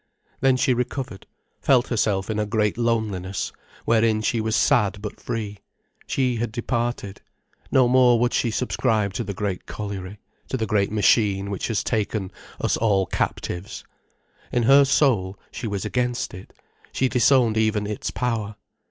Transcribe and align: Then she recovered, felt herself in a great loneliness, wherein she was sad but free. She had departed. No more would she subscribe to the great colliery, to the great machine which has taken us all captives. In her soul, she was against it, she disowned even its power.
Then 0.39 0.57
she 0.57 0.73
recovered, 0.73 1.27
felt 1.59 1.89
herself 1.89 2.31
in 2.31 2.39
a 2.39 2.47
great 2.47 2.75
loneliness, 2.75 3.51
wherein 3.85 4.21
she 4.23 4.41
was 4.41 4.55
sad 4.55 4.99
but 4.99 5.19
free. 5.21 5.59
She 6.07 6.37
had 6.37 6.51
departed. 6.51 7.21
No 7.71 7.87
more 7.87 8.19
would 8.19 8.33
she 8.33 8.49
subscribe 8.49 9.13
to 9.13 9.23
the 9.23 9.35
great 9.35 9.67
colliery, 9.67 10.17
to 10.49 10.57
the 10.57 10.65
great 10.65 10.91
machine 10.91 11.51
which 11.51 11.67
has 11.67 11.83
taken 11.83 12.31
us 12.59 12.77
all 12.77 13.05
captives. 13.05 13.83
In 14.51 14.63
her 14.63 14.85
soul, 14.85 15.37
she 15.51 15.67
was 15.67 15.85
against 15.85 16.33
it, 16.33 16.51
she 16.91 17.07
disowned 17.07 17.55
even 17.55 17.85
its 17.85 18.09
power. 18.09 18.55